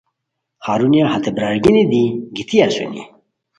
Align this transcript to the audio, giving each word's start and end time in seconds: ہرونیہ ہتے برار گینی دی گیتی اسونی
ہرونیہ 0.65 1.05
ہتے 1.11 1.29
برار 1.35 1.57
گینی 1.63 1.83
دی 1.91 2.03
گیتی 2.35 2.57
اسونی 2.65 3.03